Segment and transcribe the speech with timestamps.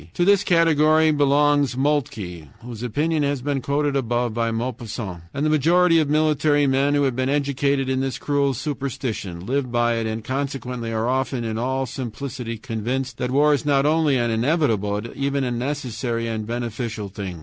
[0.15, 5.49] To this category belongs Moltke, whose opinion has been quoted above by Maupassant, and the
[5.51, 10.07] majority of military men, who have been educated in this cruel superstition, live by it,
[10.07, 15.01] and consequently are often in all simplicity convinced that war is not only an inevitable,
[15.01, 17.39] but even a necessary and beneficial thing.